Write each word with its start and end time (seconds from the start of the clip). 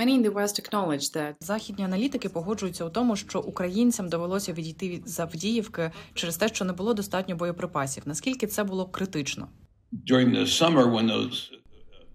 Many 0.00 0.14
in 0.14 0.22
the 0.22 0.32
West 0.32 0.60
acknowledge 0.60 1.16
that 1.16 1.34
Західні 1.40 1.84
аналітики 1.84 2.28
погоджуються 2.28 2.84
у 2.84 2.90
тому, 2.90 3.16
що 3.16 3.40
українцям 3.40 4.08
довелося 4.08 4.52
відійти 4.52 4.88
від 4.88 5.08
з 5.08 5.20
Авдіївки 5.20 5.90
через 6.14 6.36
те, 6.36 6.48
що 6.48 6.64
не 6.64 6.72
було 6.72 6.94
достатньо 6.94 7.36
боєприпасів. 7.36 8.02
Наскільки 8.06 8.46
це 8.46 8.64
було 8.64 8.86
критично? 8.86 9.48
during 10.10 10.30
the 10.30 10.46
summer 10.46 10.84
when 10.86 11.06
those 11.06 11.50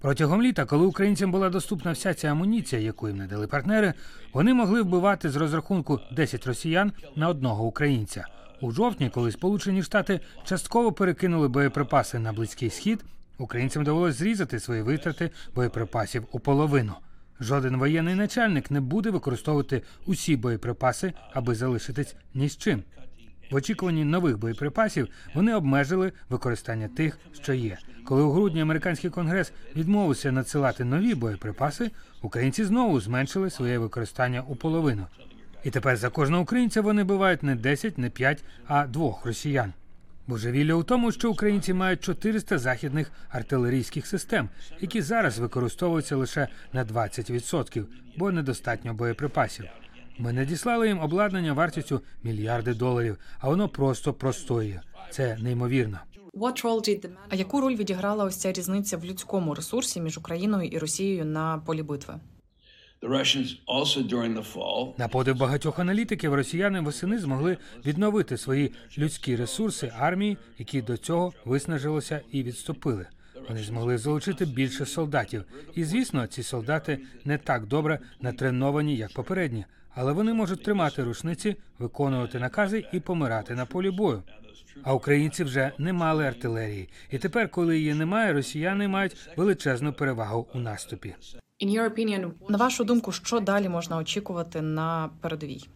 Протягом 0.00 0.42
літа, 0.42 0.64
коли 0.64 0.86
українцям 0.86 1.30
була 1.30 1.50
доступна 1.50 1.92
вся 1.92 2.14
ця 2.14 2.28
амуніція, 2.28 2.82
яку 2.82 3.08
їм 3.08 3.16
надали 3.16 3.46
партнери, 3.46 3.94
вони 4.32 4.54
могли 4.54 4.82
вбивати 4.82 5.30
з 5.30 5.36
розрахунку 5.36 6.00
10 6.12 6.46
росіян 6.46 6.92
на 7.16 7.28
одного 7.28 7.64
українця. 7.64 8.26
У 8.60 8.70
жовтні, 8.70 9.10
коли 9.10 9.32
Сполучені 9.32 9.82
Штати 9.82 10.20
частково 10.44 10.92
перекинули 10.92 11.48
боєприпаси 11.48 12.18
на 12.18 12.32
близький 12.32 12.70
схід, 12.70 13.04
українцям 13.38 13.84
довелося 13.84 14.18
зрізати 14.18 14.60
свої 14.60 14.82
витрати 14.82 15.30
боєприпасів 15.54 16.26
у 16.32 16.40
половину. 16.40 16.94
Жоден 17.40 17.76
воєнний 17.76 18.14
начальник 18.14 18.70
не 18.70 18.80
буде 18.80 19.10
використовувати 19.10 19.82
усі 20.06 20.36
боєприпаси, 20.36 21.12
аби 21.32 21.54
залишитись 21.54 22.16
ні 22.34 22.48
з 22.48 22.56
чим. 22.56 22.82
В 23.50 23.54
очікуванні 23.54 24.04
нових 24.04 24.38
боєприпасів 24.38 25.08
вони 25.34 25.54
обмежили 25.54 26.12
використання 26.28 26.88
тих, 26.88 27.18
що 27.42 27.52
є. 27.52 27.78
Коли 28.04 28.22
у 28.22 28.30
грудні 28.30 28.60
американський 28.60 29.10
конгрес 29.10 29.52
відмовився 29.76 30.32
надсилати 30.32 30.84
нові 30.84 31.14
боєприпаси, 31.14 31.90
українці 32.22 32.64
знову 32.64 33.00
зменшили 33.00 33.50
своє 33.50 33.78
використання 33.78 34.42
у 34.48 34.56
половину. 34.56 35.06
І 35.64 35.70
тепер 35.70 35.96
за 35.96 36.10
кожного 36.10 36.42
українця 36.42 36.80
вони 36.80 37.04
бивають 37.04 37.42
не 37.42 37.54
10, 37.54 37.98
не 37.98 38.10
5, 38.10 38.44
а 38.66 38.86
двох 38.86 39.26
росіян. 39.26 39.72
Божевілля 40.28 40.74
у 40.74 40.82
тому, 40.82 41.12
що 41.12 41.30
українці 41.30 41.74
мають 41.74 42.00
400 42.00 42.58
західних 42.58 43.12
артилерійських 43.28 44.06
систем, 44.06 44.48
які 44.80 45.02
зараз 45.02 45.38
використовуються 45.38 46.16
лише 46.16 46.48
на 46.72 46.84
20%, 46.84 47.84
бо 48.16 48.30
недостатньо 48.30 48.94
боєприпасів. 48.94 49.64
Ми 50.18 50.32
надіслали 50.32 50.88
їм 50.88 51.00
обладнання 51.00 51.52
вартістю 51.52 52.00
мільярди 52.22 52.74
доларів, 52.74 53.18
а 53.38 53.48
воно 53.48 53.68
просто 53.68 54.12
простоює. 54.12 54.80
Це 55.10 55.36
неймовірно. 55.40 55.98
А 57.28 57.36
яку 57.36 57.60
роль 57.60 57.76
відіграла 57.76 58.24
ось 58.24 58.36
ця 58.36 58.52
різниця 58.52 58.96
в 58.96 59.04
людському 59.04 59.54
ресурсі 59.54 60.00
між 60.00 60.18
Україною 60.18 60.68
і 60.68 60.78
Росією 60.78 61.24
на 61.24 61.58
полі 61.58 61.82
битви? 61.82 62.14
На 64.98 65.08
подив 65.08 65.36
багатьох 65.36 65.78
аналітиків, 65.78 66.34
росіяни 66.34 66.80
восени 66.80 67.18
змогли 67.18 67.56
відновити 67.86 68.36
свої 68.36 68.72
людські 68.98 69.36
ресурси 69.36 69.92
армії, 69.98 70.36
які 70.58 70.82
до 70.82 70.96
цього 70.96 71.32
виснажилися 71.44 72.20
і 72.32 72.42
відступили. 72.42 73.06
Вони 73.48 73.62
змогли 73.62 73.98
залучити 73.98 74.44
більше 74.44 74.86
солдатів. 74.86 75.44
І 75.74 75.84
звісно, 75.84 76.26
ці 76.26 76.42
солдати 76.42 76.98
не 77.24 77.38
так 77.38 77.66
добре 77.66 77.98
натреновані, 78.20 78.96
як 78.96 79.12
попередні, 79.12 79.64
але 79.94 80.12
вони 80.12 80.32
можуть 80.32 80.62
тримати 80.62 81.04
рушниці, 81.04 81.56
виконувати 81.78 82.38
накази 82.38 82.84
і 82.92 83.00
помирати 83.00 83.54
на 83.54 83.66
полі 83.66 83.90
бою. 83.90 84.22
А 84.82 84.94
українці 84.94 85.44
вже 85.44 85.72
не 85.78 85.92
мали 85.92 86.26
артилерії, 86.26 86.88
і 87.10 87.18
тепер, 87.18 87.50
коли 87.50 87.78
її 87.78 87.94
немає, 87.94 88.32
росіяни 88.32 88.88
мають 88.88 89.16
величезну 89.36 89.92
перевагу 89.92 90.48
у 90.54 90.58
наступі. 90.58 91.14
in 91.64 91.70
your 91.70 91.94
opinion 91.94 92.30
На 92.48 92.58
вашу 92.58 92.84
думку, 92.84 93.12
що 93.12 93.40
далі 93.40 93.68
можна 93.68 93.96
очікувати 93.96 94.62
на 94.62 95.10
передовій? 95.20 95.68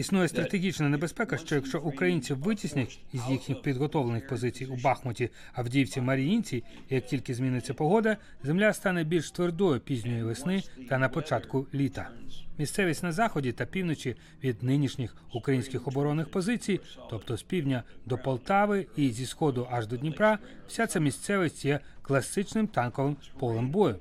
Існує 0.00 0.28
стратегічна 0.28 0.88
небезпека, 0.88 1.38
що 1.38 1.54
якщо 1.54 1.80
українців 1.80 2.38
витіснять 2.38 2.98
із 3.12 3.20
їхніх 3.30 3.62
підготовлених 3.62 4.26
позицій 4.26 4.66
у 4.66 4.76
Бахмуті, 4.76 5.30
Авдіївці, 5.52 6.00
Маріїнці, 6.00 6.64
як 6.90 7.06
тільки 7.06 7.34
зміниться 7.34 7.74
погода, 7.74 8.16
земля 8.42 8.72
стане 8.72 9.04
більш 9.04 9.30
твердою 9.30 9.80
пізньої 9.80 10.22
весни 10.22 10.62
та 10.88 10.98
на 10.98 11.08
початку 11.08 11.66
літа. 11.74 12.10
Місцевість 12.58 13.02
на 13.02 13.12
заході 13.12 13.52
та 13.52 13.66
півночі 13.66 14.16
від 14.44 14.62
нинішніх 14.62 15.16
українських 15.34 15.88
оборонних 15.88 16.30
позицій, 16.30 16.80
тобто 17.10 17.36
з 17.36 17.42
півдня 17.42 17.82
до 18.06 18.18
Полтави 18.18 18.86
і 18.96 19.10
зі 19.10 19.26
сходу 19.26 19.68
аж 19.70 19.86
до 19.86 19.96
Дніпра, 19.96 20.38
вся 20.68 20.86
ця 20.86 21.00
місцевість 21.00 21.64
є 21.64 21.80
класичним 22.02 22.66
танковим 22.66 23.16
полем 23.38 23.70
бою. 23.70 23.96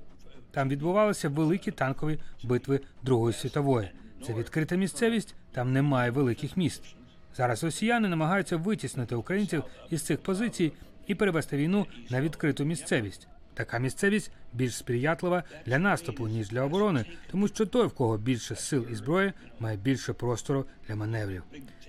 Там 0.51 0.69
відбувалися 0.69 1.29
великі 1.29 1.71
танкові 1.71 2.19
битви 2.43 2.79
Другої 3.03 3.33
світової. 3.33 3.91
Це 4.27 4.33
відкрита 4.33 4.75
місцевість, 4.75 5.35
там 5.51 5.73
немає 5.73 6.11
великих 6.11 6.57
міст. 6.57 6.95
Зараз 7.37 7.63
росіяни 7.63 8.07
намагаються 8.07 8.57
витіснити 8.57 9.15
українців 9.15 9.63
із 9.89 10.01
цих 10.01 10.19
позицій 10.19 10.71
і 11.07 11.15
перевести 11.15 11.57
війну 11.57 11.85
на 12.09 12.21
відкриту 12.21 12.65
місцевість. 12.65 13.27
Така 13.53 13.79
місцевість 13.79 14.31
більш 14.53 14.75
сприятлива 14.75 15.43
для 15.65 15.79
наступу 15.79 16.27
ніж 16.27 16.49
для 16.49 16.61
оборони, 16.61 17.05
тому 17.31 17.47
що 17.47 17.65
той, 17.65 17.87
в 17.87 17.91
кого 17.91 18.17
більше 18.17 18.55
сил 18.55 18.87
і 18.91 18.95
зброї, 18.95 19.33
має 19.59 19.77
більше 19.77 20.13
простору 20.13 20.65
для 20.87 20.95
маневрів. 20.95 21.43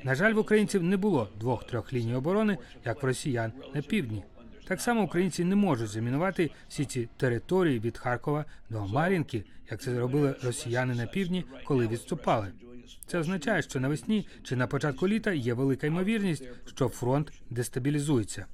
На 0.04 0.14
жаль, 0.14 0.32
в 0.32 0.38
українців 0.38 0.82
не 0.82 0.96
було 0.96 1.28
двох-трьох 1.40 1.92
ліній 1.92 2.14
оборони, 2.14 2.58
як 2.84 3.02
в 3.02 3.06
росіян 3.06 3.52
на 3.74 3.82
півдні. 3.82 4.24
Так 4.64 4.80
само 4.80 5.02
українці 5.02 5.44
не 5.44 5.56
можуть 5.56 5.88
замінувати 5.88 6.50
всі 6.68 6.84
ці 6.84 7.08
території 7.16 7.80
від 7.80 7.98
Харкова 7.98 8.44
до 8.70 8.86
Мар'їнки, 8.86 9.44
як 9.70 9.80
це 9.80 9.94
зробили 9.94 10.34
росіяни 10.42 10.94
на 10.94 11.06
півдні, 11.06 11.44
коли 11.64 11.88
відступали. 11.88 12.52
Це 13.06 13.18
означає, 13.18 13.62
що 13.62 13.80
навесні 13.80 14.28
чи 14.42 14.56
на 14.56 14.66
початку 14.66 15.08
літа 15.08 15.32
є 15.32 15.54
велика 15.54 15.86
ймовірність, 15.86 16.44
що 16.66 16.88
фронт 16.88 17.32
дестабілізується. 17.50 18.46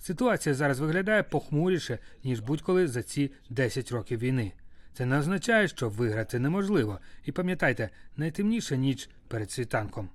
Ситуація 0.00 0.54
зараз 0.54 0.80
виглядає 0.80 1.22
похмуріше 1.22 1.98
ніж 2.24 2.40
будь-коли 2.40 2.88
за 2.88 3.02
ці 3.02 3.30
10 3.50 3.92
років 3.92 4.18
війни. 4.18 4.52
Це 4.92 5.06
не 5.06 5.18
означає, 5.18 5.68
що 5.68 5.88
виграти 5.88 6.38
неможливо. 6.38 6.98
І 7.24 7.32
пам'ятайте, 7.32 7.90
найтемніша 8.16 8.76
ніч 8.76 9.10
перед 9.28 9.50
світанком. 9.50 10.08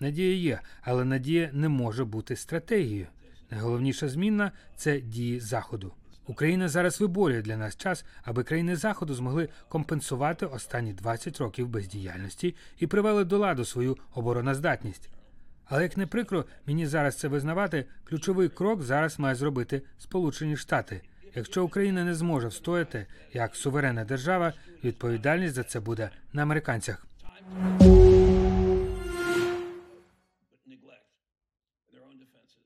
Надія 0.00 0.34
є, 0.34 0.60
але 0.82 1.04
надія 1.04 1.50
не 1.52 1.68
може 1.68 2.04
бути 2.04 2.36
стратегією. 2.36 3.06
Найголовніша 3.50 4.08
змінна 4.08 4.52
це 4.76 5.00
дії 5.00 5.40
заходу. 5.40 5.92
Україна 6.26 6.68
зараз 6.68 7.00
виборює 7.00 7.42
для 7.42 7.56
нас 7.56 7.76
час, 7.76 8.04
аби 8.22 8.44
країни 8.44 8.76
заходу 8.76 9.14
змогли 9.14 9.48
компенсувати 9.68 10.46
останні 10.46 10.92
20 10.92 11.38
років 11.38 11.68
бездіяльності 11.68 12.54
і 12.78 12.86
привели 12.86 13.24
до 13.24 13.38
ладу 13.38 13.64
свою 13.64 13.96
обороноздатність. 14.14 15.10
Але 15.64 15.82
як 15.82 15.96
не 15.96 16.06
прикро 16.06 16.44
мені 16.66 16.86
зараз 16.86 17.16
це 17.16 17.28
визнавати, 17.28 17.84
ключовий 18.04 18.48
крок 18.48 18.82
зараз 18.82 19.18
має 19.18 19.34
зробити 19.34 19.82
Сполучені 19.98 20.56
Штати. 20.56 21.00
Якщо 21.34 21.64
Україна 21.64 22.04
не 22.04 22.14
зможе 22.14 22.48
встояти 22.48 23.06
як 23.32 23.56
суверенна 23.56 24.04
держава, 24.04 24.52
відповідальність 24.84 25.54
за 25.54 25.62
це 25.62 25.80
буде 25.80 26.10
на 26.32 26.42
американцях. 26.42 27.06